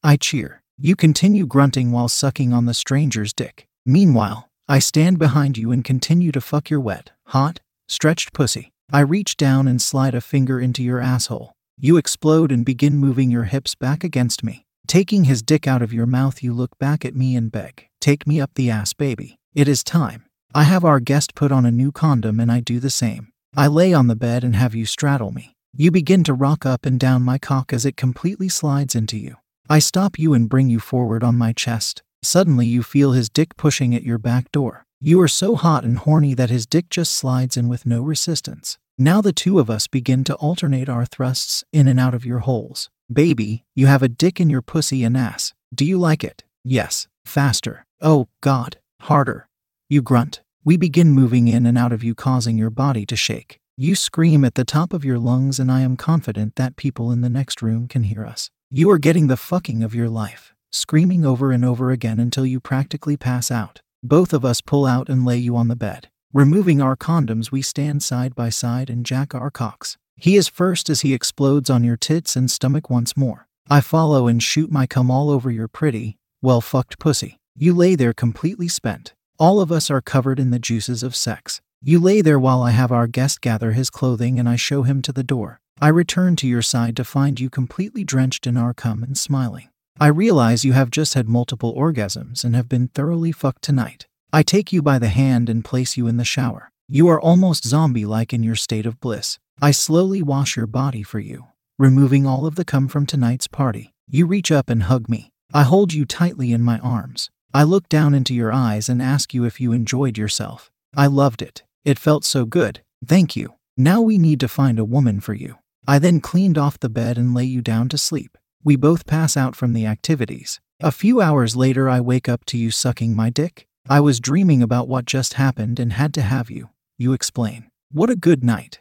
I 0.02 0.16
cheer. 0.16 0.64
You 0.78 0.96
continue 0.96 1.46
grunting 1.46 1.92
while 1.92 2.08
sucking 2.08 2.54
on 2.54 2.66
the 2.66 2.74
stranger's 2.74 3.34
dick. 3.34 3.68
Meanwhile, 3.86 4.50
I 4.68 4.80
stand 4.80 5.20
behind 5.20 5.58
you 5.58 5.74
and 5.74 5.84
continue 5.84 6.32
to 6.32 6.40
fuck 6.40 6.70
your 6.70 6.80
wet, 6.80 7.12
hot, 7.28 7.60
stretched 7.90 8.32
pussy. 8.32 8.72
I 8.94 9.02
reach 9.02 9.36
down 9.36 9.68
and 9.68 9.82
slide 9.82 10.16
a 10.16 10.22
finger 10.22 10.60
into 10.60 10.82
your 10.82 11.02
asshole. 11.02 11.54
You 11.78 11.98
explode 11.98 12.50
and 12.50 12.66
begin 12.66 12.96
moving 12.96 13.30
your 13.30 13.44
hips 13.44 13.76
back 13.76 14.06
against 14.06 14.42
me. 14.42 14.66
Taking 14.88 15.26
his 15.26 15.42
dick 15.42 15.68
out 15.68 15.82
of 15.82 15.92
your 15.92 16.06
mouth, 16.06 16.42
you 16.42 16.54
look 16.54 16.78
back 16.80 17.04
at 17.04 17.16
me 17.16 17.36
and 17.36 17.52
beg, 17.52 17.88
Take 18.00 18.26
me 18.26 18.40
up 18.40 18.52
the 18.56 18.70
ass, 18.70 18.94
baby. 18.94 19.38
It 19.54 19.68
is 19.68 19.84
time. 19.84 20.26
I 20.56 20.64
have 20.64 20.86
our 20.86 21.02
guest 21.02 21.36
put 21.36 21.52
on 21.52 21.66
a 21.66 21.72
new 21.72 21.92
condom 21.92 22.40
and 22.40 22.52
I 22.52 22.62
do 22.62 22.80
the 22.80 22.90
same. 22.90 23.34
I 23.56 23.68
lay 23.68 23.94
on 23.94 24.08
the 24.08 24.16
bed 24.16 24.44
and 24.44 24.56
have 24.56 24.76
you 24.76 24.86
straddle 24.86 25.32
me. 25.32 25.56
You 25.76 25.92
begin 25.92 26.24
to 26.26 26.34
rock 26.34 26.66
up 26.66 26.86
and 26.86 27.00
down 27.00 27.22
my 27.22 27.38
cock 27.38 27.74
as 27.74 27.86
it 27.86 27.98
completely 27.98 28.48
slides 28.48 28.96
into 28.96 29.18
you. 29.18 29.38
I 29.70 29.80
stop 29.80 30.18
you 30.18 30.34
and 30.34 30.48
bring 30.48 30.70
you 30.70 30.80
forward 30.80 31.24
on 31.24 31.36
my 31.36 31.52
chest. 31.52 32.02
Suddenly, 32.24 32.66
you 32.66 32.84
feel 32.84 33.12
his 33.12 33.30
dick 33.30 33.56
pushing 33.58 33.94
at 33.94 34.04
your 34.04 34.18
back 34.18 34.52
door. 34.52 34.86
You 35.02 35.20
are 35.22 35.28
so 35.28 35.56
hot 35.56 35.84
and 35.84 35.98
horny 35.98 36.34
that 36.34 36.50
his 36.50 36.66
dick 36.66 36.90
just 36.90 37.14
slides 37.14 37.58
in 37.58 37.68
with 37.68 37.86
no 37.86 38.02
resistance. 38.02 38.78
Now 38.98 39.22
the 39.22 39.34
two 39.34 39.60
of 39.60 39.70
us 39.70 39.88
begin 39.88 40.24
to 40.26 40.36
alternate 40.36 40.88
our 40.88 41.06
thrusts 41.06 41.64
in 41.74 41.88
and 41.88 42.00
out 42.00 42.14
of 42.14 42.26
your 42.26 42.40
holes. 42.40 42.90
Baby, 43.12 43.66
you 43.76 43.88
have 43.88 44.02
a 44.02 44.08
dick 44.08 44.40
in 44.40 44.50
your 44.50 44.62
pussy 44.62 45.04
and 45.04 45.18
ass. 45.18 45.54
Do 45.76 45.84
you 45.84 45.98
like 45.98 46.24
it? 46.24 46.44
Yes. 46.64 47.08
Faster. 47.26 47.86
Oh, 48.00 48.30
God. 48.40 48.78
Harder. 49.02 49.50
You 49.90 50.02
grunt. 50.02 50.42
We 50.64 50.78
begin 50.78 51.12
moving 51.12 51.50
in 51.50 51.66
and 51.66 51.78
out 51.78 51.92
of 51.92 52.04
you, 52.04 52.16
causing 52.16 52.58
your 52.58 52.70
body 52.70 53.06
to 53.08 53.18
shake. 53.18 53.60
You 53.76 53.96
scream 53.96 54.46
at 54.46 54.56
the 54.56 54.64
top 54.64 54.94
of 54.94 55.04
your 55.04 55.20
lungs, 55.20 55.60
and 55.60 55.70
I 55.70 55.82
am 55.82 55.98
confident 55.98 56.56
that 56.56 56.78
people 56.78 57.12
in 57.12 57.22
the 57.22 57.30
next 57.30 57.62
room 57.62 57.88
can 57.88 58.04
hear 58.04 58.26
us. 58.26 58.50
You 58.70 58.90
are 58.92 58.98
getting 58.98 59.28
the 59.28 59.38
fucking 59.38 59.84
of 59.84 59.94
your 59.94 60.10
life, 60.10 60.53
screaming 60.74 61.24
over 61.24 61.52
and 61.52 61.64
over 61.64 61.92
again 61.92 62.20
until 62.20 62.46
you 62.46 62.60
practically 62.60 63.16
pass 63.16 63.52
out. 63.52 63.82
Both 64.02 64.34
of 64.34 64.44
us 64.44 64.60
pull 64.60 64.86
out 64.86 65.08
and 65.08 65.24
lay 65.24 65.38
you 65.38 65.56
on 65.56 65.68
the 65.68 65.76
bed. 65.76 66.10
Removing 66.34 66.82
our 66.82 66.96
condoms, 66.96 67.52
we 67.52 67.62
stand 67.62 68.02
side 68.02 68.34
by 68.34 68.50
side 68.50 68.90
and 68.90 69.06
jack 69.06 69.36
our 69.36 69.52
cocks. 69.52 69.98
He 70.16 70.36
is 70.36 70.48
first 70.48 70.90
as 70.90 71.02
he 71.02 71.14
explodes 71.14 71.70
on 71.70 71.84
your 71.84 71.96
tits 71.96 72.36
and 72.36 72.50
stomach 72.50 72.90
once 72.90 73.16
more. 73.16 73.48
I 73.70 73.82
follow 73.82 74.28
and 74.28 74.42
shoot 74.42 74.72
my 74.72 74.88
cum 74.88 75.12
all 75.12 75.30
over 75.30 75.52
your 75.52 75.68
pretty, 75.68 76.18
well 76.42 76.60
fucked 76.60 77.00
pussy. 77.00 77.38
You 77.56 77.74
lay 77.74 77.96
there 77.96 78.14
completely 78.14 78.68
spent. 78.68 79.14
All 79.38 79.62
of 79.62 79.72
us 79.72 79.92
are 79.92 80.02
covered 80.02 80.40
in 80.40 80.50
the 80.50 80.60
juices 80.60 81.04
of 81.04 81.16
sex. 81.16 81.62
You 81.82 82.00
lay 82.00 82.22
there 82.22 82.40
while 82.40 82.64
I 82.64 82.72
have 82.72 82.92
our 82.92 83.08
guest 83.08 83.42
gather 83.42 83.74
his 83.74 83.90
clothing 83.90 84.40
and 84.40 84.50
I 84.50 84.56
show 84.56 84.84
him 84.84 85.02
to 85.04 85.12
the 85.14 85.24
door. 85.24 85.60
I 85.80 85.90
return 85.90 86.36
to 86.38 86.48
your 86.48 86.62
side 86.62 86.96
to 86.98 87.04
find 87.04 87.40
you 87.40 87.50
completely 87.50 88.04
drenched 88.04 88.48
in 88.48 88.58
our 88.58 88.74
cum 88.74 89.04
and 89.04 89.18
smiling. 89.18 89.70
I 90.00 90.08
realize 90.08 90.66
you 90.66 90.74
have 90.74 90.90
just 90.90 91.14
had 91.14 91.30
multiple 91.30 91.76
orgasms 91.76 92.44
and 92.44 92.56
have 92.56 92.68
been 92.68 92.88
thoroughly 92.88 93.32
fucked 93.32 93.62
tonight. 93.62 94.08
I 94.32 94.42
take 94.42 94.74
you 94.74 94.82
by 94.82 94.98
the 94.98 95.10
hand 95.10 95.50
and 95.50 95.64
place 95.64 95.96
you 95.96 96.08
in 96.08 96.18
the 96.18 96.26
shower. 96.26 96.72
You 96.88 97.08
are 97.10 97.22
almost 97.22 97.68
zombie 97.68 98.06
like 98.06 98.34
in 98.34 98.42
your 98.42 98.56
state 98.56 98.88
of 98.88 99.00
bliss. 99.00 99.38
I 99.62 99.72
slowly 99.72 100.24
wash 100.24 100.58
your 100.58 100.66
body 100.66 101.04
for 101.04 101.20
you, 101.20 101.46
removing 101.78 102.26
all 102.26 102.46
of 102.46 102.56
the 102.56 102.66
cum 102.66 102.88
from 102.88 103.06
tonight's 103.06 103.48
party. 103.48 103.94
You 104.10 104.26
reach 104.26 104.52
up 104.52 104.70
and 104.70 104.84
hug 104.84 105.08
me. 105.08 105.32
I 105.54 105.64
hold 105.64 105.94
you 105.94 106.06
tightly 106.06 106.52
in 106.52 106.64
my 106.64 106.80
arms. 106.80 107.30
I 107.54 107.62
look 107.64 107.88
down 107.88 108.16
into 108.16 108.34
your 108.34 108.52
eyes 108.52 108.90
and 108.90 109.02
ask 109.02 109.34
you 109.34 109.46
if 109.46 109.62
you 109.62 109.72
enjoyed 109.72 110.18
yourself. 110.18 110.72
I 110.98 111.06
loved 111.06 111.44
it. 111.44 111.64
It 111.86 112.00
felt 112.00 112.26
so 112.26 112.46
good. 112.46 112.82
Thank 113.06 113.36
you. 113.36 113.54
Now 113.78 114.02
we 114.02 114.18
need 114.18 114.40
to 114.40 114.48
find 114.48 114.80
a 114.80 114.86
woman 114.86 115.20
for 115.20 115.36
you. 115.36 115.60
I 115.88 116.00
then 116.00 116.20
cleaned 116.20 116.58
off 116.58 116.80
the 116.80 116.90
bed 116.90 117.18
and 117.18 117.36
lay 117.36 117.44
you 117.44 117.62
down 117.62 117.90
to 117.90 117.98
sleep. 117.98 118.38
We 118.66 118.78
both 118.78 119.06
pass 119.06 119.36
out 119.36 119.56
from 119.56 119.74
the 119.74 119.86
activities. 119.86 120.62
A 120.80 120.92
few 120.92 121.20
hours 121.20 121.56
later, 121.56 121.90
I 121.90 122.00
wake 122.00 122.30
up 122.30 122.46
to 122.46 122.58
you 122.58 122.72
sucking 122.72 123.14
my 123.14 123.30
dick. 123.30 123.68
I 123.90 124.00
was 124.00 124.22
dreaming 124.22 124.64
about 124.64 124.88
what 124.88 125.06
just 125.06 125.34
happened 125.34 125.80
and 125.80 125.92
had 125.92 126.14
to 126.14 126.22
have 126.22 126.50
you. 126.50 126.70
You 126.98 127.12
explain. 127.12 127.70
What 127.92 128.10
a 128.10 128.16
good 128.16 128.42
night. 128.44 128.80